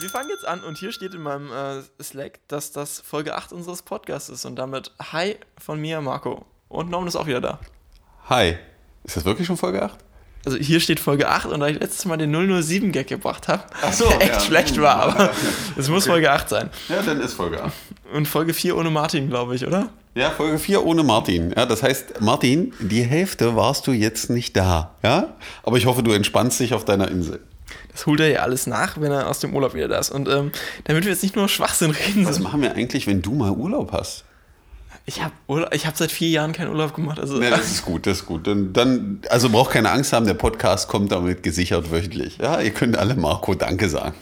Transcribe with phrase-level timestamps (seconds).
[0.00, 3.52] Wir fangen jetzt an und hier steht in meinem äh, Slack, dass das Folge 8
[3.52, 6.44] unseres Podcasts ist und damit Hi von mir, Marco.
[6.68, 7.60] Und Norman ist auch wieder da.
[8.28, 8.56] Hi.
[9.04, 9.98] Ist das wirklich schon Folge 8?
[10.44, 13.62] Also hier steht Folge 8 und da ich letztes Mal den 007-Gag gebracht habe,
[13.92, 14.40] so, der echt ja.
[14.40, 15.30] schlecht war, aber
[15.76, 16.70] es muss Folge 8 sein.
[16.88, 17.72] Ja, dann ist Folge 8.
[18.12, 19.90] Und Folge 4 ohne Martin, glaube ich, oder?
[20.14, 21.52] Ja, Folge 4 ohne Martin.
[21.56, 24.94] Ja, das heißt, Martin, die Hälfte warst du jetzt nicht da.
[25.02, 25.34] Ja?
[25.62, 27.40] Aber ich hoffe, du entspannst dich auf deiner Insel.
[27.94, 30.10] Das holt er ja alles nach, wenn er aus dem Urlaub wieder da ist.
[30.10, 30.50] Und ähm,
[30.84, 33.92] damit wir jetzt nicht nur Schwachsinn reden, Was machen wir eigentlich, wenn du mal Urlaub
[33.92, 34.24] hast?
[35.06, 35.34] ich habe
[35.70, 37.20] hab seit vier Jahren keinen Urlaub gemacht.
[37.20, 38.46] Also, Ja, das ist gut, das ist gut.
[38.46, 42.38] Dann, dann, also braucht keine Angst haben, der Podcast kommt damit gesichert wöchentlich.
[42.38, 44.14] Ja, ihr könnt alle Marco Danke sagen.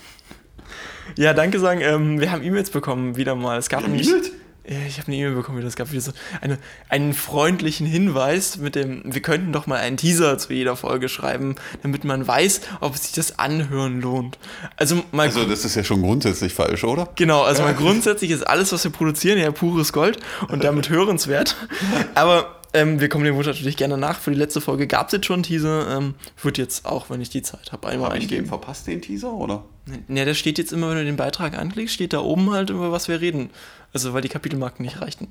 [1.16, 1.80] Ja, danke sagen.
[1.82, 3.58] Ähm, wir haben E-Mails bekommen, wieder mal.
[3.58, 4.08] Es gab nämlich.
[4.08, 4.32] E-Mails?
[4.68, 5.66] Ja, ich habe eine E-Mail bekommen, wieder.
[5.66, 6.56] es gab wieder so eine,
[6.88, 11.56] einen freundlichen Hinweis mit dem, wir könnten doch mal einen Teaser zu jeder Folge schreiben,
[11.82, 14.38] damit man weiß, ob sich das Anhören lohnt.
[14.76, 17.08] Also mal Also das ist ja schon grundsätzlich falsch, oder?
[17.16, 21.56] Genau, also mal grundsätzlich ist alles, was wir produzieren, ja pures Gold und damit hörenswert.
[22.14, 24.18] Aber ähm, wir kommen dem Wunsch natürlich gerne nach.
[24.18, 25.96] Für die letzte Folge gab es jetzt schon einen Teaser.
[25.98, 28.48] Ähm, wird jetzt auch, wenn ich die Zeit habe, einmal Habe ich den eingeben.
[28.48, 29.64] verpasst, den Teaser, oder?
[30.08, 32.92] Ja, der steht jetzt immer, wenn du den Beitrag anklickst, steht da oben halt, über
[32.92, 33.50] was wir reden.
[33.92, 35.28] Also, weil die Kapitelmarken nicht reichten.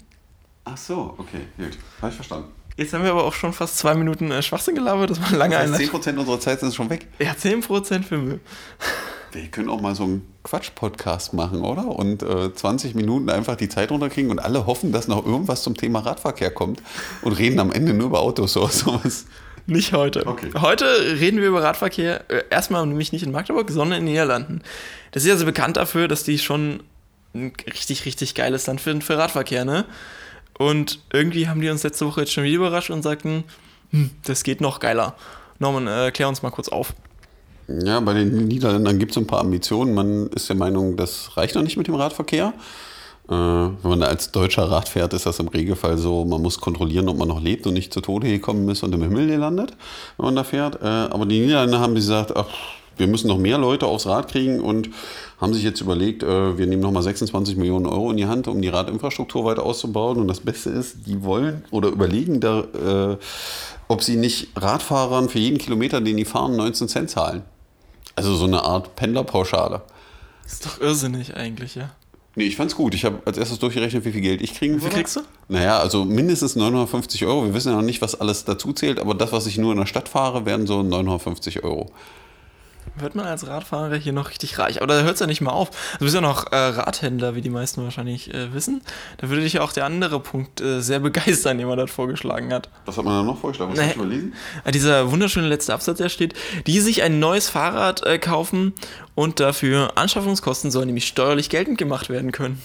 [0.65, 1.77] Ach so, okay, gut.
[2.01, 2.49] Habe ich verstanden.
[2.77, 5.09] Jetzt haben wir aber auch schon fast zwei Minuten äh, Schwachsinn gelabert.
[5.09, 6.01] Das war lange Das heißt, Einleitung.
[6.01, 7.07] 10% unserer Zeit sind schon weg.
[7.19, 8.39] Ja, 10% für Müll.
[9.31, 11.87] Wir können auch mal so einen Quatsch-Podcast machen, oder?
[11.87, 15.75] Und äh, 20 Minuten einfach die Zeit runterkriegen und alle hoffen, dass noch irgendwas zum
[15.75, 16.81] Thema Radverkehr kommt
[17.21, 19.25] und reden am Ende nur über Autos oder sowas.
[19.67, 20.25] Nicht heute.
[20.25, 20.49] Okay.
[20.59, 20.85] Heute
[21.19, 22.29] reden wir über Radverkehr.
[22.29, 24.61] äh, Erstmal nämlich nicht in Magdeburg, sondern in den Niederlanden.
[25.11, 26.83] Das ist ja so bekannt dafür, dass die schon
[27.33, 29.85] ein richtig, richtig geiles Land finden für Radverkehr, ne?
[30.57, 33.45] Und irgendwie haben die uns letzte Woche jetzt schon wieder überrascht und sagten,
[33.91, 35.15] hm, das geht noch geiler.
[35.59, 36.93] Norman, äh, klär uns mal kurz auf.
[37.83, 39.93] Ja, bei den Niederländern gibt es ein paar Ambitionen.
[39.93, 42.53] Man ist der Meinung, das reicht noch nicht mit dem Radverkehr.
[43.29, 47.07] Äh, wenn man als deutscher Rad fährt, ist das im Regelfall so, man muss kontrollieren,
[47.07, 49.73] ob man noch lebt und nicht zu Tode gekommen ist und im Himmel gelandet,
[50.17, 50.81] wenn man da fährt.
[50.81, 52.47] Äh, aber die Niederländer haben gesagt, ach,
[52.97, 54.89] wir müssen noch mehr Leute aufs Rad kriegen und
[55.39, 58.61] haben sich jetzt überlegt, äh, wir nehmen nochmal 26 Millionen Euro in die Hand, um
[58.61, 60.17] die Radinfrastruktur weiter auszubauen.
[60.19, 63.17] Und das Beste ist, die wollen oder überlegen da, äh,
[63.87, 67.43] ob sie nicht Radfahrern für jeden Kilometer, den die fahren, 19 Cent zahlen.
[68.15, 69.81] Also so eine Art Pendlerpauschale.
[70.45, 71.91] Ist doch irrsinnig eigentlich, ja.
[72.35, 72.93] Nee, ich fand's gut.
[72.93, 74.95] Ich habe als erstes durchgerechnet, wie viel Geld ich kriegen Wie viel würde.
[74.97, 75.21] kriegst du?
[75.49, 77.43] Naja, also mindestens 950 Euro.
[77.45, 79.79] Wir wissen ja noch nicht, was alles dazu zählt, aber das, was ich nur in
[79.79, 81.91] der Stadt fahre, werden so 950 Euro.
[82.97, 84.81] Wird man als Radfahrer hier noch richtig reich?
[84.81, 85.69] Aber da hört es ja nicht mal auf.
[85.99, 88.81] Du bist ja noch äh, Radhändler, wie die meisten wahrscheinlich äh, wissen.
[89.17, 92.69] Da würde dich auch der andere Punkt äh, sehr begeistern, den man dort vorgeschlagen hat.
[92.85, 93.71] Was hat man da noch vorgeschlagen?
[93.71, 93.85] Was Nee.
[93.87, 94.33] hast du überlesen?
[94.65, 96.33] Äh, Dieser wunderschöne letzte Absatz, der steht,
[96.67, 98.73] die sich ein neues Fahrrad äh, kaufen
[99.15, 102.61] und dafür Anschaffungskosten sollen nämlich steuerlich geltend gemacht werden können.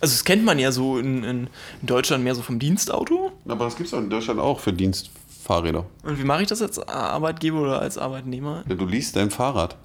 [0.00, 1.48] Also das kennt man ja so in, in,
[1.82, 3.32] Deutschland mehr so vom Dienstauto.
[3.46, 4.72] Aber das gibt's doch in Deutschland auch für
[5.44, 5.84] Dienstfahrräder.
[6.04, 8.64] Und wie mache ich das als Arbeitgeber oder als Arbeitnehmer?
[8.68, 9.76] Ja, Du liest dein Fahrrad.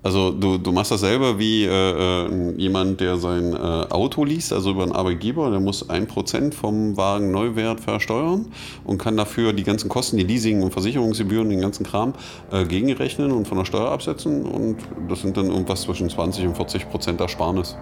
[0.00, 4.70] Also du, du machst dasselbe wie äh, äh, jemand, der sein äh, Auto liest, also
[4.70, 8.46] über einen Arbeitgeber, der muss 1% vom Wagen Neuwert versteuern
[8.84, 12.12] und kann dafür die ganzen Kosten, die Leasing- und Versicherungsgebühren, den ganzen Kram
[12.52, 14.76] äh, gegenrechnen und von der Steuer absetzen und
[15.08, 17.76] das sind dann irgendwas zwischen 20 und 40% Ersparnis.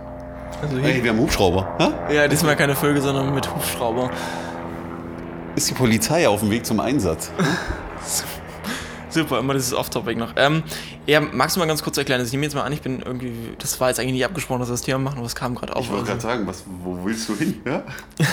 [0.62, 1.68] Also Hey, wir haben Hubschrauber.
[1.78, 2.14] Hä?
[2.14, 4.10] Ja, diesmal keine Vögel, sondern mit Hubschrauber.
[5.56, 7.30] Ist die Polizei auf dem Weg zum Einsatz?
[9.08, 10.34] Super, immer dieses Off-Topic noch.
[10.36, 10.62] Ähm,
[11.06, 12.22] ja, magst du mal ganz kurz erklären?
[12.22, 14.68] Ich nehme jetzt mal an, ich bin irgendwie, das war jetzt eigentlich nicht abgesprochen, dass
[14.68, 15.86] wir das Thema machen, aber es kam gerade auf.
[15.86, 17.62] Ich wollte gerade sagen, was, wo willst du hin?
[17.64, 17.84] Ja?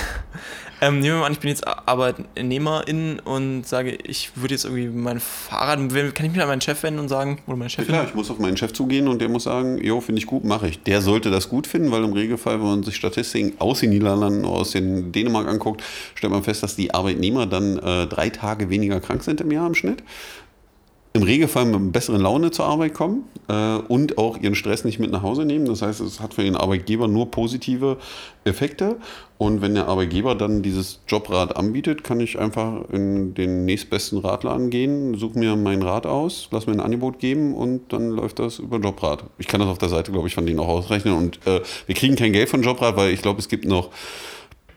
[0.88, 4.88] ähm, nehmen wir mal an, ich bin jetzt Arbeitnehmerin und sage, ich würde jetzt irgendwie
[4.88, 5.77] mein Fahrrad,
[6.13, 7.88] kann ich mich an meinen Chef wenden und sagen, oder meine Ja, Chefin?
[7.88, 10.43] klar, ich muss auf meinen Chef zugehen und der muss sagen, jo, finde ich gut,
[10.43, 10.83] mache ich.
[10.83, 14.45] Der sollte das gut finden, weil im Regelfall, wenn man sich Statistiken aus den Niederlanden,
[14.45, 15.81] aus den Dänemark anguckt,
[16.16, 19.67] stellt man fest, dass die Arbeitnehmer dann äh, drei Tage weniger krank sind im Jahr
[19.67, 20.03] im Schnitt.
[21.16, 24.97] Im Regelfall mit einer besseren Laune zur Arbeit kommen äh, und auch ihren Stress nicht
[24.97, 25.66] mit nach Hause nehmen.
[25.66, 27.97] Das heißt, es hat für den Arbeitgeber nur positive
[28.46, 28.97] Effekte.
[29.37, 34.72] Und wenn der Arbeitgeber dann dieses Jobrad anbietet, kann ich einfach in den nächstbesten Radladen
[34.72, 38.58] gehen, suche mir mein Rad aus, lass mir ein Angebot geben und dann läuft das
[38.58, 39.26] über Jobrad.
[39.37, 41.14] Ich kann das auf der Seite, glaube ich, von denen auch ausrechnen.
[41.14, 43.91] Und äh, wir kriegen kein Geld von Jobrad, weil ich glaube, es gibt noch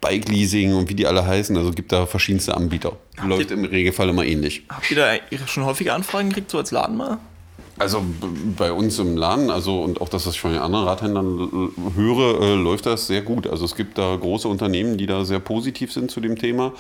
[0.06, 1.56] Bike Leasing und wie die alle heißen.
[1.56, 2.93] Also gibt da verschiedenste Anbieter.
[3.25, 4.62] Läuft im Regelfall immer ähnlich.
[4.69, 7.19] Habt ihr da schon häufige Anfragen gekriegt, so als Laden mal?
[7.79, 8.03] Also
[8.56, 12.41] bei uns im Laden, also und auch das, was ich von den anderen Radhändlern höre,
[12.41, 13.47] äh, läuft das sehr gut.
[13.47, 16.73] Also es gibt da große Unternehmen, die da sehr positiv sind zu dem Thema,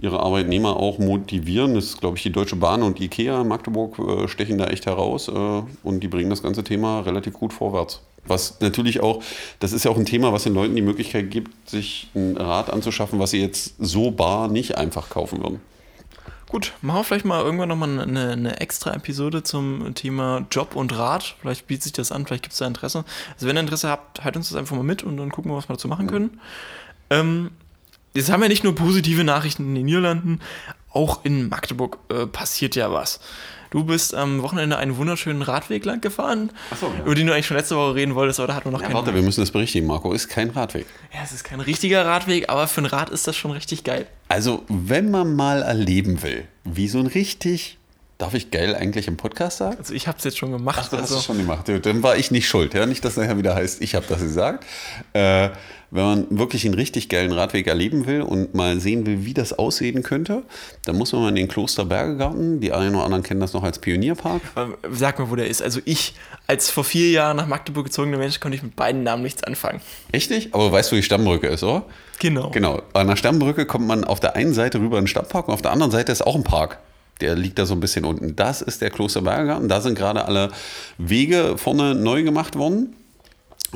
[0.00, 1.74] ihre Arbeitnehmer auch motivieren.
[1.74, 4.86] Das ist, glaube ich, die Deutsche Bahn und Ikea in Magdeburg äh, stechen da echt
[4.86, 8.00] heraus äh, und die bringen das ganze Thema relativ gut vorwärts.
[8.28, 9.22] Was natürlich auch,
[9.60, 12.70] das ist ja auch ein Thema, was den Leuten die Möglichkeit gibt, sich ein Rad
[12.70, 15.60] anzuschaffen, was sie jetzt so bar nicht einfach kaufen würden.
[16.48, 20.96] Gut, machen wir vielleicht mal irgendwann nochmal eine, eine extra Episode zum Thema Job und
[20.96, 21.36] Rad.
[21.40, 23.04] Vielleicht bietet sich das an, vielleicht gibt es da Interesse.
[23.34, 25.56] Also wenn ihr Interesse habt, halt uns das einfach mal mit und dann gucken wir,
[25.56, 26.40] was wir dazu machen können.
[27.10, 27.50] Ähm,
[28.14, 30.40] jetzt haben wir nicht nur positive Nachrichten in den Niederlanden,
[30.90, 33.20] auch in Magdeburg äh, passiert ja was.
[33.70, 36.50] Du bist am Wochenende einen wunderschönen Radweg lang gefahren,
[36.80, 37.04] so, ja.
[37.04, 38.86] über den du eigentlich schon letzte Woche reden wolltest, aber da hatten wir noch Ja,
[38.86, 38.96] keinen.
[38.96, 40.12] warte, wir müssen das berichtigen, Marco.
[40.12, 40.86] Ist kein Radweg.
[41.12, 44.06] Ja, es ist kein richtiger Radweg, aber für ein Rad ist das schon richtig geil.
[44.28, 47.77] Also, wenn man mal erleben will, wie so ein richtig,
[48.18, 49.78] darf ich geil eigentlich im Podcast sagen?
[49.78, 50.78] Also ich habe es jetzt schon gemacht.
[50.80, 51.68] Ach, hast also, du schon gemacht.
[51.68, 52.74] Dann war ich nicht schuld.
[52.74, 52.84] Ja?
[52.84, 54.66] Nicht, dass nachher wieder heißt, ich habe das gesagt.
[55.12, 55.50] Äh,
[55.90, 59.58] wenn man wirklich einen richtig geilen Radweg erleben will und mal sehen will, wie das
[59.58, 60.42] aussehen könnte,
[60.84, 62.60] dann muss man mal in den Klosterbergegarten.
[62.60, 64.42] Die einen oder anderen kennen das noch als Pionierpark.
[64.90, 65.62] Sag mal, wo der ist.
[65.62, 66.14] Also ich,
[66.46, 69.80] als vor vier Jahren nach Magdeburg gezogener Mensch, konnte ich mit beiden Namen nichts anfangen.
[70.12, 70.52] Echt nicht?
[70.52, 71.86] Aber weißt du, wo die Stammbrücke ist, oder?
[72.18, 72.50] Genau.
[72.50, 72.82] Genau.
[72.92, 75.62] An der Stammbrücke kommt man auf der einen Seite rüber in den Stadtpark und auf
[75.62, 76.78] der anderen Seite ist auch ein Park.
[77.20, 78.36] Der liegt da so ein bisschen unten.
[78.36, 79.68] Das ist der Klosterbergergarten.
[79.68, 80.50] Da sind gerade alle
[80.98, 82.94] Wege vorne neu gemacht worden,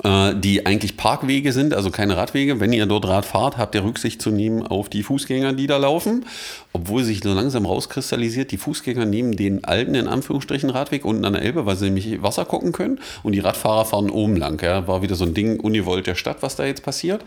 [0.05, 2.61] äh, die eigentlich Parkwege sind, also keine Radwege.
[2.61, 5.77] Wenn ihr dort Rad fahrt, habt ihr Rücksicht zu nehmen auf die Fußgänger, die da
[5.77, 6.25] laufen.
[6.73, 11.35] Obwohl sich so langsam rauskristallisiert, die Fußgänger nehmen den alten, in Anführungsstrichen, Radweg unten an
[11.35, 13.01] der Elbe, weil sie nämlich Wasser gucken können.
[13.23, 14.63] Und die Radfahrer fahren oben lang.
[14.63, 14.87] Ja.
[14.87, 17.25] War wieder so ein Ding ungewollt der Stadt, was da jetzt passiert.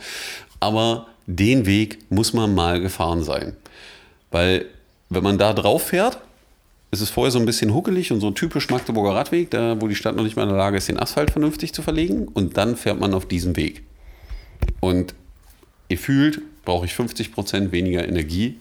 [0.59, 3.55] Aber den Weg muss man mal gefahren sein.
[4.31, 4.65] Weil
[5.09, 6.19] wenn man da drauf fährt,
[6.91, 9.95] ist es vorher so ein bisschen huckelig und so typisch Magdeburger Radweg, da wo die
[9.95, 12.27] Stadt noch nicht mal in der Lage ist, den Asphalt vernünftig zu verlegen.
[12.27, 13.83] Und dann fährt man auf diesem Weg.
[14.79, 15.13] Und
[15.89, 18.57] ihr fühlt, brauche ich 50% weniger Energie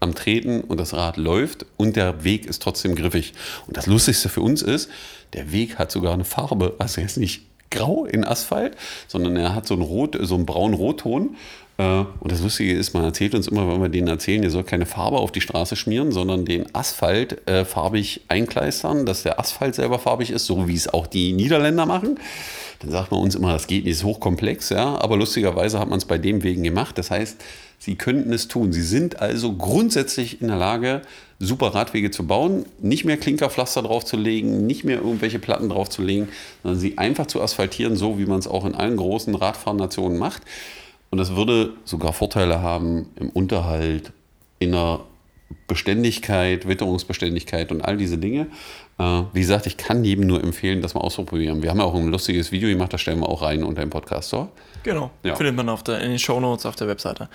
[0.00, 3.32] am Treten und das Rad läuft und der Weg ist trotzdem griffig.
[3.66, 4.90] Und das Lustigste für uns ist,
[5.32, 6.74] der Weg hat sogar eine Farbe.
[6.78, 8.76] Also er ist nicht grau in Asphalt,
[9.08, 11.36] sondern er hat so einen, so einen braunen Rotton.
[11.76, 14.66] Äh, Und das Lustige ist, man erzählt uns immer, wenn wir denen erzählen, ihr sollt
[14.66, 19.74] keine Farbe auf die Straße schmieren, sondern den Asphalt äh, farbig einkleistern, dass der Asphalt
[19.74, 22.18] selber farbig ist, so wie es auch die Niederländer machen.
[22.80, 24.98] Dann sagt man uns immer, das geht nicht, ist hochkomplex, ja.
[24.98, 26.98] Aber lustigerweise hat man es bei dem Wegen gemacht.
[26.98, 27.40] Das heißt,
[27.78, 28.72] sie könnten es tun.
[28.72, 31.02] Sie sind also grundsätzlich in der Lage,
[31.40, 36.28] super Radwege zu bauen, nicht mehr Klinkerpflaster draufzulegen, nicht mehr irgendwelche Platten draufzulegen,
[36.62, 40.42] sondern sie einfach zu asphaltieren, so wie man es auch in allen großen Radfahrnationen macht.
[41.14, 44.10] Und das würde sogar Vorteile haben im Unterhalt,
[44.58, 44.98] in der
[45.68, 48.48] Beständigkeit, Witterungsbeständigkeit und all diese Dinge.
[48.98, 51.62] Äh, wie gesagt, ich kann jedem nur empfehlen, das mal auszuprobieren.
[51.62, 53.90] Wir haben ja auch ein lustiges Video gemacht, das stellen wir auch rein unter dem
[53.90, 54.30] Podcast.
[54.30, 54.48] So.
[54.82, 55.12] Genau.
[55.22, 55.36] Ja.
[55.36, 57.28] Findet man auf der, in den Shownotes auf der Webseite.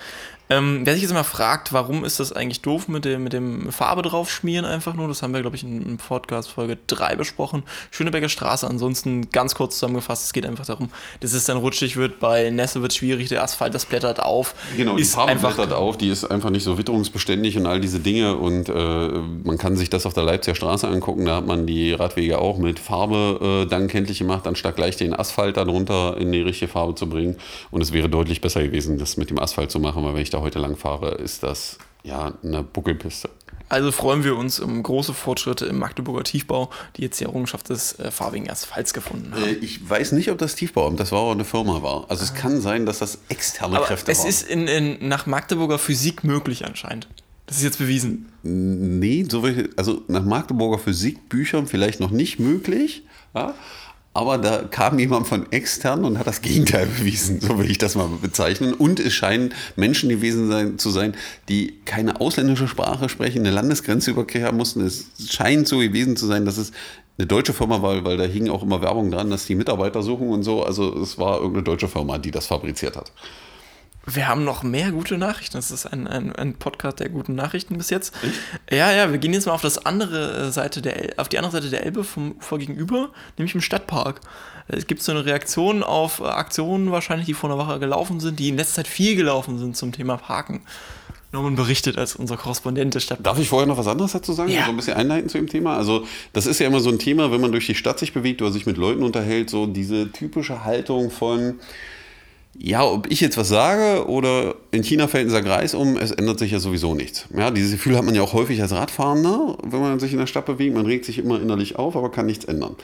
[0.50, 3.70] Ähm, wer sich jetzt immer fragt, warum ist das eigentlich doof mit dem, mit dem
[3.70, 7.14] Farbe drauf schmieren einfach nur, das haben wir, glaube ich, in, in Podcast Folge 3
[7.14, 7.62] besprochen.
[7.92, 12.18] Schöneberger Straße, ansonsten ganz kurz zusammengefasst, es geht einfach darum, dass es dann rutschig wird,
[12.18, 14.54] bei Nässe wird schwierig, der Asphalt, das blättert auf.
[14.76, 18.00] Genau, die Farbe einfach blättert auf, die ist einfach nicht so witterungsbeständig und all diese
[18.00, 18.36] Dinge.
[18.36, 21.26] Und äh, man kann sich das auf der Leipziger Straße angucken.
[21.26, 25.14] Da hat man die Radwege auch mit Farbe äh, dann kenntlich gemacht, anstatt gleich den
[25.14, 27.36] Asphalt darunter in die richtige Farbe zu bringen.
[27.70, 30.30] Und es wäre deutlich besser gewesen, das mit dem Asphalt zu machen, weil wenn ich
[30.30, 33.30] da heute lang fahre, ist das ja eine Buckelpiste.
[33.70, 37.96] Also freuen wir uns um große Fortschritte im Magdeburger Tiefbau, die jetzt die Errungenschaft des
[38.00, 39.44] äh, farbigen Asphalts gefunden haben.
[39.44, 42.06] Äh, ich weiß nicht, ob das Tiefbauamt, das war auch eine Firma war.
[42.08, 44.26] Also es kann sein, dass das externe Aber Kräfte es waren.
[44.28, 47.06] ist in, in, nach Magdeburger Physik möglich anscheinend.
[47.46, 48.32] Das ist jetzt bewiesen.
[48.42, 53.04] Nee, so welche, also nach Magdeburger Physikbüchern vielleicht noch nicht möglich.
[53.36, 53.54] Ja?
[54.20, 57.94] Aber da kam jemand von extern und hat das Gegenteil bewiesen, so will ich das
[57.94, 58.74] mal bezeichnen.
[58.74, 61.14] Und es scheinen Menschen gewesen sein, zu sein,
[61.48, 64.82] die keine ausländische Sprache sprechen, eine Landesgrenze überqueren mussten.
[64.82, 66.72] Es scheint so gewesen zu sein, dass es
[67.16, 70.28] eine deutsche Firma war, weil da hing auch immer Werbung dran, dass die Mitarbeiter suchen
[70.28, 70.64] und so.
[70.64, 73.12] Also es war irgendeine deutsche Firma, die das fabriziert hat.
[74.12, 75.56] Wir haben noch mehr gute Nachrichten.
[75.56, 78.14] Das ist ein, ein, ein Podcast der guten Nachrichten bis jetzt.
[78.70, 81.38] Ja, ja, wir gehen jetzt mal auf das andere äh, Seite der El auf die
[81.38, 84.20] andere Seite der Elbe vom Ufer gegenüber, nämlich im Stadtpark.
[84.68, 88.38] Es gibt so eine Reaktion auf äh, Aktionen wahrscheinlich, die vor einer Woche gelaufen sind,
[88.38, 90.62] die in letzter Zeit viel gelaufen sind zum Thema Parken.
[91.32, 93.36] Norman berichtet als unser Korrespondent des Stadtparks.
[93.36, 94.50] Darf ich vorher noch was anderes dazu sagen?
[94.50, 94.64] Ja.
[94.64, 95.76] So ein bisschen einleiten zu dem Thema.
[95.76, 98.42] Also, das ist ja immer so ein Thema, wenn man durch die Stadt sich bewegt
[98.42, 101.60] oder sich mit Leuten unterhält, so diese typische Haltung von,
[102.58, 106.10] ja, ob ich jetzt was sage oder in China fällt ein Sack Reis um, es
[106.10, 107.26] ändert sich ja sowieso nichts.
[107.36, 110.26] Ja, dieses Gefühl hat man ja auch häufig als Radfahrender, wenn man sich in der
[110.26, 110.74] Stadt bewegt.
[110.74, 112.76] Man regt sich immer innerlich auf, aber kann nichts ändern.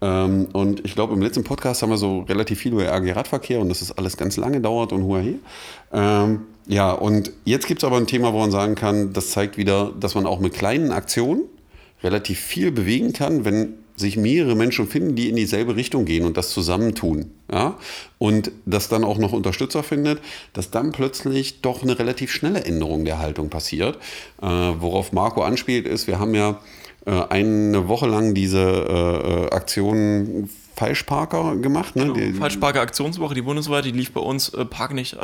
[0.00, 3.68] Ähm, und ich glaube, im letzten Podcast haben wir so relativ viel über RG-Radverkehr und
[3.68, 5.34] dass das alles ganz lange dauert und huahe.
[5.92, 9.56] Ähm, ja, und jetzt gibt es aber ein Thema, wo man sagen kann, das zeigt
[9.56, 11.42] wieder, dass man auch mit kleinen Aktionen
[12.02, 16.36] relativ viel bewegen kann, wenn sich mehrere Menschen finden, die in dieselbe Richtung gehen und
[16.36, 17.30] das zusammentun.
[17.50, 17.78] Ja?
[18.18, 20.20] Und das dann auch noch Unterstützer findet,
[20.52, 23.96] dass dann plötzlich doch eine relativ schnelle Änderung der Haltung passiert.
[24.42, 26.60] Äh, worauf Marco anspielt, ist, wir haben ja
[27.06, 31.96] äh, eine Woche lang diese äh, äh Aktion Falschparker gemacht.
[31.96, 32.12] Ne?
[32.12, 32.38] Genau.
[32.38, 35.18] Falschparker Aktionswoche, die bundesweit, die lief bei uns äh, Park nicht, äh,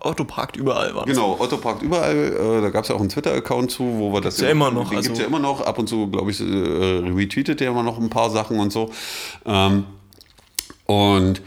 [0.00, 0.94] Otto parkt überall.
[0.94, 2.16] War genau, Otto parkt überall.
[2.16, 4.40] Äh, da gab es ja auch einen Twitter-Account zu, wo wir das.
[4.40, 4.90] ja immer noch.
[4.90, 5.60] Den also, gibt es ja immer noch.
[5.60, 8.90] Ab und zu, glaube ich, äh, retweetet der immer noch ein paar Sachen und so.
[9.44, 9.84] Ähm,
[10.86, 11.42] und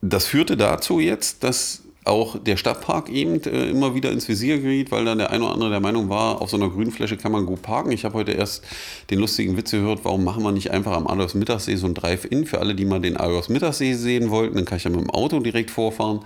[0.00, 4.90] das führte dazu jetzt, dass auch der Stadtpark eben äh, immer wieder ins Visier geriet,
[4.90, 7.32] weil dann der eine oder andere der Meinung war, auf so einer grünen Fläche kann
[7.32, 7.92] man gut parken.
[7.92, 8.64] Ich habe heute erst
[9.10, 12.46] den lustigen Witz gehört, warum machen wir nicht einfach am Adolfs Mittagssee so ein Drive-In
[12.46, 14.56] für alle, die mal den Adolfs Mittagssee sehen wollten.
[14.56, 16.20] Dann kann ich ja mit dem Auto direkt vorfahren.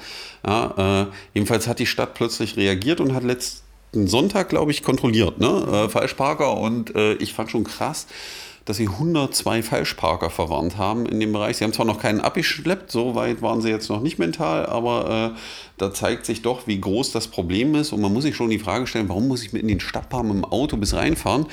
[0.47, 5.39] Ja, äh, jedenfalls hat die Stadt plötzlich reagiert und hat letzten Sonntag, glaube ich, kontrolliert,
[5.39, 5.85] ne?
[5.87, 8.07] Äh, Falschparker und äh, ich fand schon krass,
[8.65, 11.57] dass sie 102 Falschparker verwarnt haben in dem Bereich.
[11.57, 15.35] Sie haben zwar noch keinen abgeschleppt, so weit waren sie jetzt noch nicht mental, aber
[15.35, 15.39] äh,
[15.79, 17.93] da zeigt sich doch, wie groß das Problem ist.
[17.93, 20.25] Und man muss sich schon die Frage stellen, warum muss ich mit in den Stadtpark
[20.25, 21.47] mit dem Auto bis reinfahren?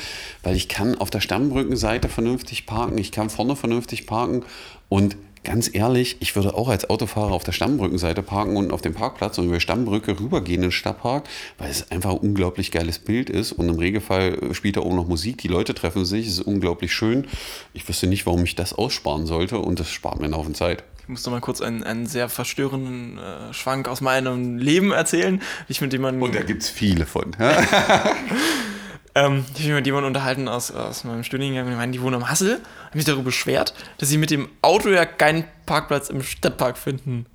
[0.43, 4.43] Weil ich kann auf der Stammbrückenseite vernünftig parken, ich kann vorne vernünftig parken
[4.89, 5.17] und
[5.49, 9.39] ganz ehrlich, ich würde auch als Autofahrer auf der Stammbrückenseite parken und auf dem Parkplatz
[9.39, 11.27] und über die Stammbrücke rübergehen in den Stadtpark,
[11.57, 15.07] weil es einfach ein unglaublich geiles Bild ist und im Regelfall spielt da oben noch
[15.07, 17.25] Musik, die Leute treffen sich, es ist unglaublich schön.
[17.73, 20.83] Ich wüsste nicht, warum ich das aussparen sollte und das spart mir einen Haufen Zeit.
[21.01, 25.41] Ich muss noch mal kurz einen, einen sehr verstörenden äh, Schwank aus meinem Leben erzählen,
[25.65, 26.21] wie ich mit jemandem...
[26.21, 27.35] Und da gibt es viele von.
[29.15, 32.15] Ähm, ich habe mich mit jemandem unterhalten aus, aus meinem Studiengang, die meinen, die wohnen
[32.15, 36.21] am Hassel, habe mich darüber beschwert, dass sie mit dem Auto ja keinen Parkplatz im
[36.21, 37.25] Stadtpark finden.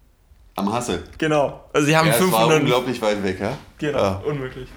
[0.57, 1.03] Am Hassel?
[1.19, 1.65] Genau.
[1.73, 2.49] Also sie haben ja, 500...
[2.49, 3.59] war unglaublich weit weg, ja?
[3.79, 4.23] Genau, ja.
[4.25, 4.69] unmöglich.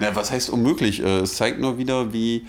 [0.00, 1.02] Na, was heißt unmöglich?
[1.02, 2.46] Äh, es zeigt nur wieder, wie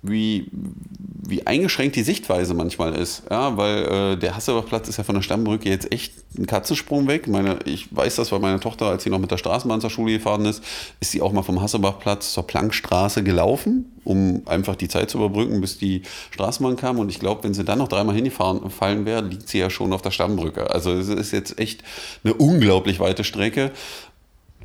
[0.00, 3.24] wie, wie eingeschränkt die Sichtweise manchmal ist.
[3.30, 7.26] Ja, weil äh, der Hasselbachplatz ist ja von der Stammbrücke jetzt echt ein Katzensprung weg.
[7.26, 10.12] Meine, ich weiß das, weil meine Tochter, als sie noch mit der Straßenbahn zur Schule
[10.12, 10.62] gefahren ist,
[11.00, 15.60] ist sie auch mal vom Hasselbachplatz zur Plankstraße gelaufen, um einfach die Zeit zu überbrücken,
[15.60, 17.00] bis die Straßenbahn kam.
[17.00, 20.02] Und ich glaube, wenn sie dann noch dreimal hingefallen wäre, liegt sie ja schon auf
[20.02, 20.70] der Stammbrücke.
[20.70, 21.82] Also es ist jetzt echt
[22.22, 23.72] eine unglaublich weite Strecke.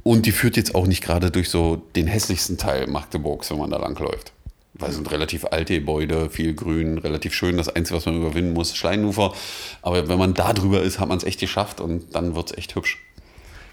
[0.03, 3.71] Und die führt jetzt auch nicht gerade durch so den hässlichsten Teil Magdeburgs, wenn man
[3.71, 4.33] da langläuft.
[4.75, 7.57] Weil es sind relativ alte Gebäude, viel Grün, relativ schön.
[7.57, 9.33] Das Einzige, was man überwinden muss, ist Schleinufer.
[9.83, 12.57] Aber wenn man da drüber ist, hat man es echt geschafft und dann wird es
[12.57, 12.99] echt hübsch.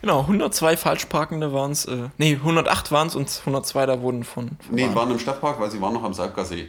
[0.03, 1.87] Genau, 102 Falschparkende waren es.
[1.87, 4.51] Äh, nee, 108 waren es und 102 da wurden von.
[4.61, 6.69] von nee, waren im Stadtpark, weil sie waren noch am Salbgasee.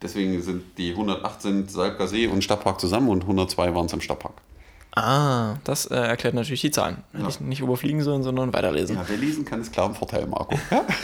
[0.00, 4.34] Deswegen sind die 108 sind und Stadtpark zusammen und 102 waren es im Stadtpark.
[4.94, 7.02] Ah, das äh, erklärt natürlich die Zahlen.
[7.14, 7.20] Ja.
[7.20, 8.96] Nicht, nicht überfliegen sollen, sondern weiterlesen.
[8.96, 10.54] Ja, wer lesen kann, ist klar ein Vorteil, Marco.
[10.70, 10.84] Ja?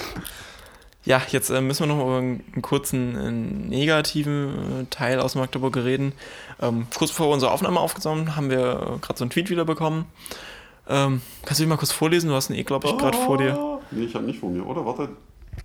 [1.08, 5.74] Ja, jetzt äh, müssen wir noch über einen kurzen äh, negativen äh, Teil aus Magdeburg
[5.78, 6.12] reden.
[6.60, 9.64] Ähm, kurz bevor wir unsere Aufnahme aufgenommen haben wir äh, gerade so einen Tweet wieder
[9.64, 10.04] bekommen.
[10.86, 12.28] Ähm, kannst du dich mal kurz vorlesen?
[12.28, 13.80] Du hast ihn eh, glaube ich, gerade oh, vor dir.
[13.90, 14.84] Nee, ich habe nicht vor mir, oder?
[14.84, 15.08] Warte.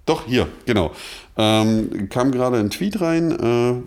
[0.06, 0.94] Doch, hier, genau.
[1.36, 3.84] Ähm, kam gerade ein Tweet rein.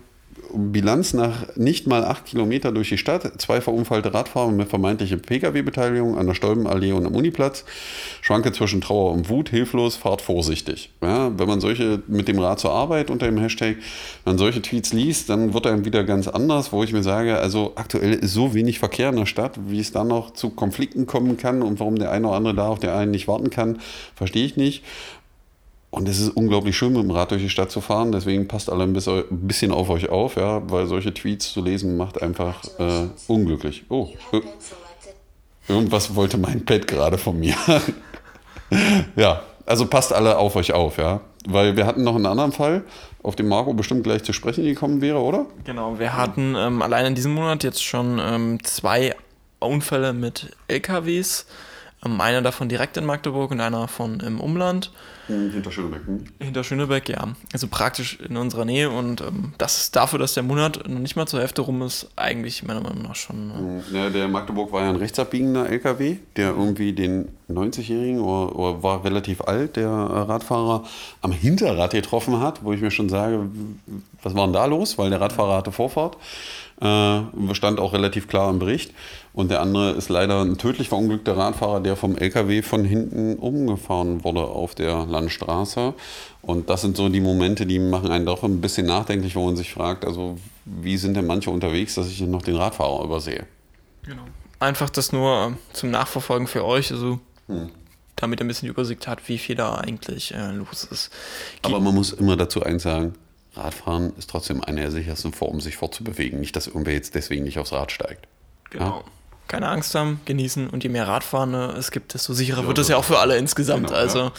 [0.53, 6.17] Bilanz nach nicht mal acht Kilometer durch die Stadt, zwei verunfallte Radfahrer mit vermeintlicher Pkw-Beteiligung
[6.17, 7.65] an der Stolbenallee und am Uniplatz,
[8.21, 10.91] Schwanke zwischen Trauer und Wut, hilflos, fahrt vorsichtig.
[11.01, 13.77] Ja, wenn man solche mit dem Rad zur Arbeit unter dem Hashtag,
[14.23, 17.37] wenn man solche Tweets liest, dann wird einem wieder ganz anders, wo ich mir sage,
[17.37, 21.05] also aktuell ist so wenig Verkehr in der Stadt, wie es dann noch zu Konflikten
[21.05, 23.79] kommen kann und warum der eine oder andere da auf der einen nicht warten kann,
[24.15, 24.83] verstehe ich nicht.
[25.89, 28.11] Und es ist unglaublich schön, mit dem Rad durch die Stadt zu fahren.
[28.11, 32.21] Deswegen passt alle ein bisschen auf euch auf, ja, weil solche Tweets zu lesen macht
[32.21, 33.85] einfach äh, unglücklich.
[33.89, 34.41] Oh, äh,
[35.67, 37.55] irgendwas wollte mein Pad gerade von mir.
[39.15, 41.21] ja, also passt alle auf euch auf, ja.
[41.47, 42.83] Weil wir hatten noch einen anderen Fall,
[43.23, 45.45] auf den Marco bestimmt gleich zu sprechen gekommen wäre, oder?
[45.63, 49.15] Genau, wir hatten ähm, allein in diesem Monat jetzt schon ähm, zwei
[49.59, 51.45] Unfälle mit LKWs.
[52.05, 54.91] Ähm, einer davon direkt in Magdeburg und einer von im Umland.
[55.27, 56.05] Hinter Schönebeck.
[56.05, 56.23] Hm?
[56.39, 57.27] Hinter Schönebeck, ja.
[57.51, 61.15] Also praktisch in unserer Nähe und ähm, das ist dafür, dass der Monat noch nicht
[61.15, 63.83] mal zur Hälfte rum ist, eigentlich meiner Meinung nach schon.
[63.91, 68.83] Äh ja, der Magdeburg war ja ein rechtsabbiegender LKW, der irgendwie den 90-Jährigen oder, oder,
[68.83, 70.83] war relativ alt, der Radfahrer
[71.21, 73.49] am Hinterrad getroffen hat, wo ich mir schon sage,
[74.21, 74.97] was war denn da los?
[74.97, 76.17] Weil der Radfahrer hatte Vorfahrt.
[76.79, 77.21] Äh,
[77.53, 78.93] stand auch relativ klar im Bericht.
[79.37, 84.23] Und der andere ist leider ein tödlich verunglückter Radfahrer, der vom LKW von hinten umgefahren
[84.23, 85.93] wurde auf der Landstraße.
[86.41, 89.55] Und das sind so die Momente, die machen einen doch ein bisschen nachdenklich, wo man
[89.55, 93.45] sich fragt, also wie sind denn manche unterwegs, dass ich noch den Radfahrer übersehe?
[94.01, 94.23] Genau.
[94.59, 97.69] Einfach das nur zum Nachverfolgen für euch, also hm.
[98.15, 101.11] damit ihr ein bisschen Übersicht hat, wie viel da eigentlich äh, los ist.
[101.61, 103.13] Ge Aber man muss immer dazu eins sagen,
[103.53, 106.39] Radfahren ist trotzdem eine der sichersten Formen, sich fortzubewegen.
[106.39, 108.27] Nicht, dass irgendwer jetzt deswegen nicht aufs Rad steigt.
[108.71, 108.85] Genau.
[108.85, 109.03] Ja?
[109.47, 112.77] Keine Angst haben, genießen und je mehr Radfahren äh, es gibt, desto sicherer Ja, wird
[112.79, 113.87] es ja auch für alle insgesamt.
[113.87, 114.31] Genau, also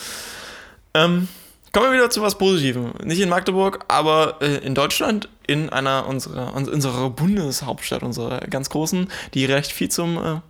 [0.95, 1.29] ähm,
[1.73, 2.93] kommen wir wieder zu was Positivem.
[3.05, 8.71] Nicht in Magdeburg, aber äh, in Deutschland, in einer unserer, uns- unserer Bundeshauptstadt, unserer ganz
[8.71, 10.17] großen, die recht viel zum.
[10.19, 10.41] Äh,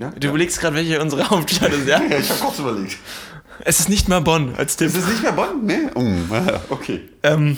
[0.00, 0.10] Ja?
[0.18, 2.00] du überlegst gerade, welche unsere Hauptstadt ist, ja?
[2.10, 2.96] ja, ich habe kurz überlegt.
[3.64, 4.88] Es ist nicht mal Bonn als Tipp.
[4.88, 5.64] Ist es nicht mehr Bonn?
[5.64, 5.78] Nee?
[5.94, 6.30] Mm,
[6.68, 7.00] okay.
[7.22, 7.56] Ähm,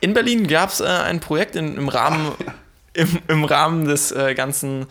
[0.00, 2.32] in Berlin gab es äh, ein Projekt in, im Rahmen,
[2.94, 4.86] im, im Rahmen des äh, ganzen,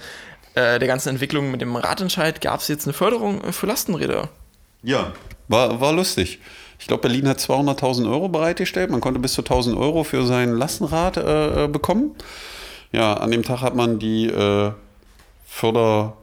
[0.56, 4.30] äh, der ganzen Entwicklung mit dem Radentscheid gab es jetzt eine Förderung für Lastenräder.
[4.84, 5.14] Ja,
[5.48, 6.40] war, war lustig.
[6.80, 8.92] Ich glaube, Berlin hat 200.000 Euro bereitgestellt.
[8.92, 12.12] Man konnte bis zu 1.000 Euro für sein Lastenrad äh, äh, bekommen.
[12.92, 14.72] Ja, an dem Tag hat man die äh,
[15.48, 16.18] Förder...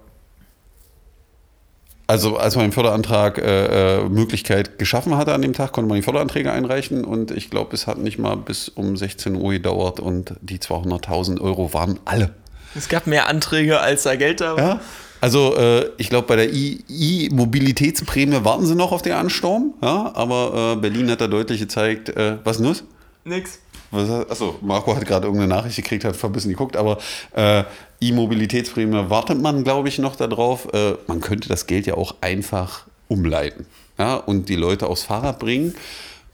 [2.07, 5.97] Also als man den Förderantrag äh, äh, Möglichkeit geschaffen hatte an dem Tag, konnte man
[5.97, 10.01] die Förderanträge einreichen und ich glaube, es hat nicht mal bis um 16 Uhr gedauert
[10.01, 12.35] und die 200.000 Euro waren alle.
[12.75, 14.62] Es gab mehr Anträge, als da Geld da war.
[14.62, 14.81] Ja.
[15.21, 20.75] Also äh, ich glaube, bei der I-Mobilitätsprämie warten sie noch auf den Ansturm, ja, aber
[20.77, 22.85] äh, Berlin hat da deutlich gezeigt, äh, was ist los?
[23.25, 23.59] Nix.
[23.91, 26.99] Was, achso, Marco hat gerade irgendeine Nachricht gekriegt, hat ein bisschen geguckt, aber
[27.35, 27.65] äh,
[28.00, 30.73] E-Mobilitätsprämie wartet man, glaube ich, noch darauf.
[30.73, 33.67] Äh, man könnte das Geld ja auch einfach umleiten
[33.99, 35.75] ja, und die Leute aufs Fahrrad bringen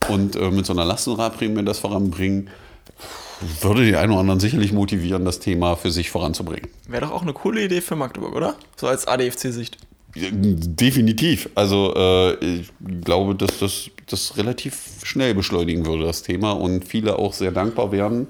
[0.08, 2.50] und äh, mit so einer Lastenradprämie das voranbringen.
[3.60, 6.70] Würde die einen oder anderen sicherlich motivieren, das Thema für sich voranzubringen.
[6.88, 8.56] Wäre doch auch eine coole Idee für Magdeburg, oder?
[8.76, 9.78] So als ADFC-Sicht.
[10.14, 11.50] Definitiv.
[11.54, 12.72] Also äh, ich
[13.04, 17.92] glaube, dass das, das relativ schnell beschleunigen würde, das Thema, und viele auch sehr dankbar
[17.92, 18.28] werden.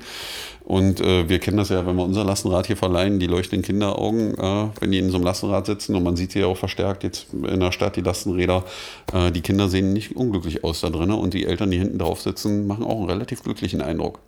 [0.65, 4.35] Und äh, wir kennen das ja, wenn wir unser Lastenrad hier verleihen, die leuchtenden Kinderaugen,
[4.37, 7.05] äh, wenn die in so einem Lastenrad sitzen und man sieht sie ja auch verstärkt
[7.05, 8.65] jetzt in der Stadt, die Lastenräder,
[9.13, 12.21] äh, die Kinder sehen nicht unglücklich aus da drinnen und die Eltern, die hinten drauf
[12.21, 14.19] sitzen, machen auch einen relativ glücklichen Eindruck.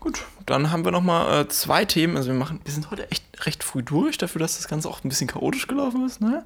[0.00, 2.16] Gut, dann haben wir nochmal äh, zwei Themen.
[2.16, 5.04] Also wir machen, wir sind heute echt recht früh durch, dafür, dass das Ganze auch
[5.04, 6.20] ein bisschen chaotisch gelaufen ist.
[6.22, 6.42] Ne?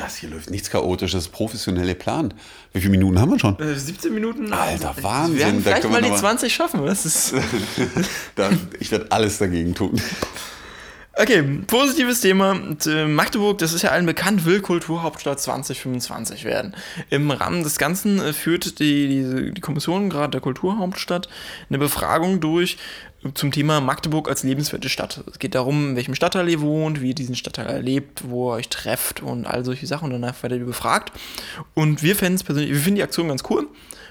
[0.00, 2.34] Das hier läuft nichts chaotisches, professionell geplant.
[2.72, 3.58] Wie viele Minuten haben wir schon?
[3.60, 4.52] Äh, 17 Minuten.
[4.52, 6.86] Alter, Wahnsinn, Wir werden da vielleicht können mal die noch mal- 20 schaffen.
[6.86, 7.34] Das ist
[8.36, 10.00] Da, ich werde alles dagegen tun.
[11.16, 12.58] Okay, positives Thema.
[12.86, 16.74] Äh, Magdeburg, das ist ja allen bekannt, will Kulturhauptstadt 2025 werden.
[17.08, 21.28] Im Rahmen des Ganzen äh, führt die, die, die Kommission gerade der Kulturhauptstadt
[21.68, 22.78] eine Befragung durch
[23.34, 25.22] zum Thema Magdeburg als lebenswerte Stadt.
[25.30, 28.56] Es geht darum, in welchem Stadtteil ihr wohnt, wie ihr diesen Stadtteil erlebt, wo ihr
[28.56, 30.06] euch trefft und all solche Sachen.
[30.06, 31.12] Und danach werdet ihr befragt.
[31.74, 33.68] Und wir fänden persönlich, wir finden die Aktion ganz cool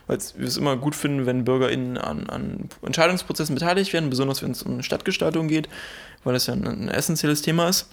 [0.08, 4.52] weil wir es immer gut finden, wenn BürgerInnen an, an Entscheidungsprozessen beteiligt werden, besonders wenn
[4.52, 5.70] es um Stadtgestaltung geht,
[6.24, 7.88] weil das ja ein, ein essentielles Thema ist.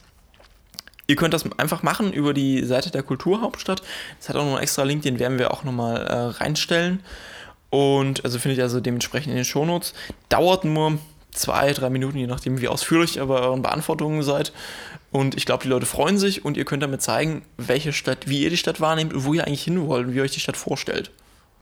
[1.07, 3.83] Ihr könnt das einfach machen über die Seite der Kulturhauptstadt.
[4.19, 7.01] Das hat auch noch einen extra Link, den werden wir auch nochmal äh, reinstellen.
[7.69, 9.93] Und also findet ihr also dementsprechend in den Shownotes.
[10.29, 10.99] Dauert nur
[11.33, 14.53] zwei, drei Minuten, je nachdem, wie ausführlich ihr bei euren Beantwortungen seid.
[15.11, 18.43] Und ich glaube, die Leute freuen sich und ihr könnt damit zeigen, welche Stadt, wie
[18.43, 20.41] ihr die Stadt wahrnehmt und wo ihr eigentlich hin wollt und wie ihr euch die
[20.41, 21.11] Stadt vorstellt.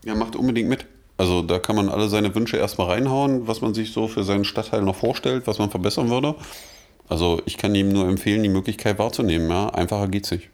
[0.04, 0.86] Ja, macht unbedingt mit.
[1.18, 4.44] Also da kann man alle seine Wünsche erstmal reinhauen, was man sich so für seinen
[4.44, 6.36] Stadtteil noch vorstellt, was man verbessern würde.
[7.08, 9.50] Also ich kann ihm nur empfehlen, die Möglichkeit wahrzunehmen.
[9.50, 10.48] Ja, einfacher geht's nicht.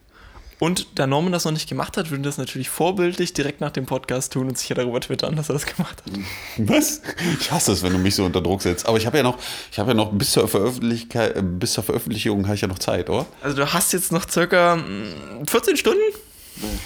[0.57, 3.85] Und da Norman das noch nicht gemacht hat, würden das natürlich vorbildlich direkt nach dem
[3.85, 6.13] Podcast tun und sich ja darüber twittern, dass er das gemacht hat.
[6.57, 7.01] Was?
[7.39, 8.87] Ich hasse es, wenn du mich so unter Druck setzt.
[8.87, 9.37] Aber ich habe ja noch,
[9.71, 13.25] ich habe ja noch bis zur, bis zur Veröffentlichung habe ich ja noch Zeit, oder?
[13.43, 16.01] Also du hast jetzt noch circa mm, 14 Stunden?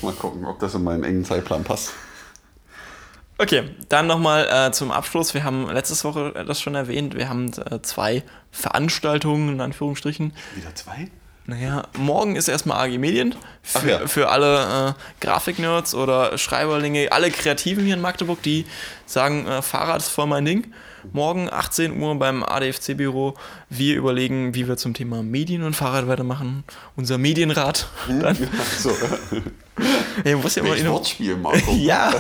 [0.01, 1.93] Mal gucken, ob das in meinen engen Zeitplan passt.
[3.41, 5.33] Okay, dann nochmal äh, zum Abschluss.
[5.33, 7.15] Wir haben letzte Woche das schon erwähnt.
[7.15, 8.21] Wir haben äh, zwei
[8.51, 10.33] Veranstaltungen, in Anführungsstrichen.
[10.55, 11.07] Wieder zwei?
[11.45, 14.07] Naja, morgen ist erstmal AG Medien für, ja.
[14.07, 18.65] für alle äh, Grafiknerds oder Schreiberlinge, alle Kreativen hier in Magdeburg, die
[19.05, 20.73] sagen, äh, Fahrrad ist voll mein Ding.
[21.13, 23.35] Morgen 18 Uhr beim ADFC-Büro.
[23.69, 26.65] Wir überlegen, wie wir zum Thema Medien und Fahrrad weitermachen.
[26.97, 27.87] Unser Medienrat.
[28.07, 28.37] Dann,
[28.77, 28.91] So,
[30.23, 31.71] Ey, muss ja welches inno- Wortspiel, Marco.
[31.77, 32.11] ja.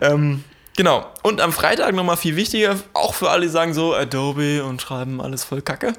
[0.00, 0.44] ähm,
[0.76, 1.06] genau.
[1.22, 5.20] Und am Freitag nochmal viel wichtiger, auch für alle, die sagen so Adobe und schreiben
[5.20, 5.92] alles voll Kacke.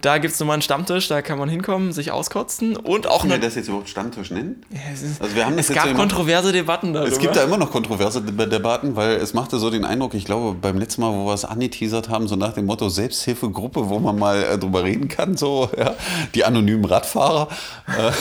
[0.00, 3.32] Da gibt es nochmal einen Stammtisch, da kann man hinkommen, sich auskotzen und auch Können
[3.32, 4.64] wir das jetzt überhaupt Stammtisch nennen?
[4.70, 7.12] Ja, es ist, Also wir haben das es jetzt gab immer- kontroverse Debatten darüber.
[7.12, 10.24] Es gibt da immer noch kontroverse De- Debatten, weil es machte so den Eindruck, ich
[10.24, 13.98] glaube, beim letzten Mal, wo wir es angeteasert haben, so nach dem Motto Selbsthilfegruppe, wo
[13.98, 15.94] man mal äh, drüber reden kann, so, ja,
[16.34, 17.48] die anonymen Radfahrer.
[17.88, 18.12] Äh,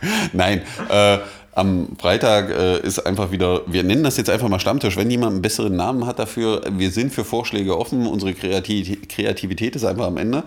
[0.32, 1.18] nein, äh,
[1.56, 5.32] am Freitag äh, ist einfach wieder, wir nennen das jetzt einfach mal Stammtisch, wenn jemand
[5.32, 10.18] einen besseren Namen hat dafür, wir sind für Vorschläge offen, unsere Kreativität, ist einfach am
[10.18, 10.42] Ende.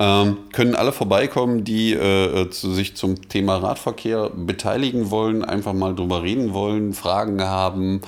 [0.00, 5.94] Ähm, können alle vorbeikommen, die äh, zu, sich zum Thema Radverkehr beteiligen wollen, einfach mal
[5.94, 8.00] drüber reden wollen, Fragen haben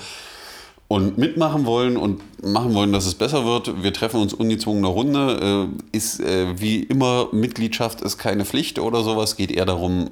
[0.89, 5.69] und mitmachen wollen und machen wollen, dass es besser wird, wir treffen uns ungezwungener Runde.
[5.93, 9.37] Äh, ist äh, wie immer, Mitgliedschaft ist keine Pflicht oder sowas.
[9.37, 10.09] Geht eher darum,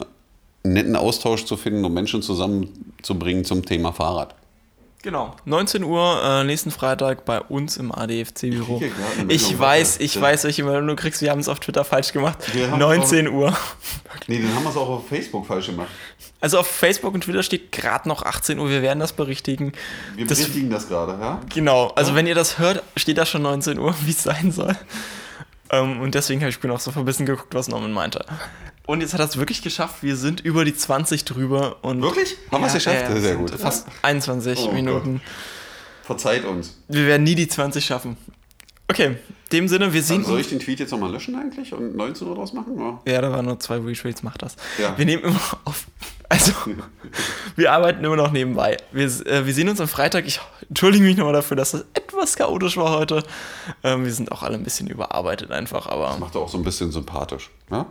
[0.63, 4.35] netten Austausch zu finden, um Menschen zusammenzubringen zum Thema Fahrrad.
[5.01, 5.33] Genau.
[5.45, 8.81] 19 Uhr äh, nächsten Freitag bei uns im ADFC-Büro.
[9.29, 10.21] Ich weiß, ich Ja.
[10.21, 11.21] weiß, welche Meldung du kriegst.
[11.21, 12.37] Wir haben es auf Twitter falsch gemacht.
[12.53, 13.55] Wir haben 19 Uhr.
[14.27, 15.87] Nee, dann haben wir es auch auf Facebook falsch gemacht.
[16.41, 18.69] Also auf Facebook und Twitter steht gerade noch 18 Uhr.
[18.69, 19.71] Wir werden das berichtigen.
[20.15, 21.39] Wir Das- berichtigen das gerade, ja?
[21.53, 21.87] Genau.
[21.95, 22.17] Also Ja.
[22.17, 24.75] wenn ihr das hört, steht da schon 19 Uhr, wie es sein soll.
[25.71, 28.25] Ähm, und deswegen habe ich bin auch so verbissen geguckt, was Norman meinte.
[28.89, 30.01] Und jetzt hat er es wirklich geschafft.
[30.01, 31.75] Wir sind über die 20 drüber.
[31.83, 32.35] Und Wirklich?
[32.51, 33.07] Haben wir es geschafft?
[33.07, 33.51] Ja, Sehr gut.
[33.51, 35.21] Fast 21 Oh Minuten.
[36.01, 36.75] Verzeiht uns.
[36.87, 38.17] Wir werden nie die 20 schaffen.
[38.87, 39.17] Okay, in
[39.51, 42.27] dem Sinne, wir sehen Also soll ich den Tweet jetzt nochmal löschen eigentlich und 19
[42.27, 42.79] Uhr draus machen?
[42.79, 42.99] Ja.
[43.13, 44.55] Ja, da waren nur zwei Retweets, mach das.
[44.79, 44.97] Ja.
[44.97, 45.85] Wir nehmen immer auf.
[46.27, 46.53] Also,
[47.55, 48.77] wir arbeiten immer noch nebenbei.
[48.91, 50.25] Wir, äh, wir sehen uns am Freitag.
[50.25, 53.21] Ich entschuldige mich nochmal dafür, dass das etwas chaotisch war heute.
[53.83, 56.63] Ähm, wir sind auch alle ein bisschen überarbeitet einfach, aber Macht er auch so ein
[56.63, 57.51] bisschen sympathisch.
[57.69, 57.85] Ja?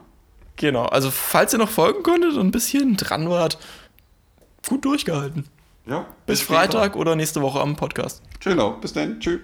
[0.59, 0.85] Genau.
[0.85, 3.59] Also, falls ihr noch folgen konntet und ein bisschen dran wart,
[4.69, 5.47] gut durchgehalten.
[5.87, 6.07] Ja.
[6.27, 6.61] Bis später.
[6.61, 8.23] Freitag oder nächste Woche am Podcast.
[8.41, 8.73] Genau.
[8.73, 9.19] Bis dann.
[9.21, 9.41] Tschüss.